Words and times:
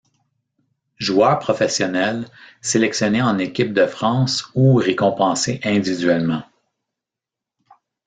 Joueurs 0.97 1.37
professionnels, 1.37 2.27
sélectionnés 2.63 3.21
en 3.21 3.37
équipe 3.37 3.71
de 3.71 3.85
France 3.85 4.49
ou 4.55 4.73
récompensés 4.77 5.59
individuellement. 5.63 6.41